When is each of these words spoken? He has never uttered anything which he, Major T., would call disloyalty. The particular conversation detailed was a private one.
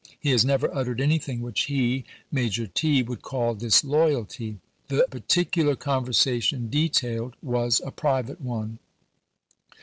He 0.19 0.31
has 0.31 0.43
never 0.43 0.75
uttered 0.75 0.99
anything 0.99 1.41
which 1.41 1.65
he, 1.65 2.05
Major 2.31 2.65
T., 2.65 3.03
would 3.03 3.21
call 3.21 3.53
disloyalty. 3.53 4.57
The 4.87 5.05
particular 5.11 5.75
conversation 5.75 6.71
detailed 6.71 7.35
was 7.43 7.81
a 7.85 7.91
private 7.91 8.41
one. 8.41 8.79